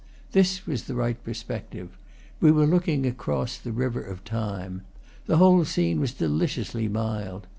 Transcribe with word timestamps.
This 0.31 0.65
was 0.65 0.85
the 0.85 0.95
right 0.95 1.23
perspective; 1.23 1.95
we 2.39 2.49
were 2.51 2.65
looking 2.65 3.05
across 3.05 3.59
the 3.59 3.71
river 3.71 4.01
of 4.01 4.23
time. 4.23 4.81
The 5.27 5.37
whole 5.37 5.63
scene 5.63 5.99
was 5.99 6.11
deliciously 6.13 6.87
mild. 6.87 7.45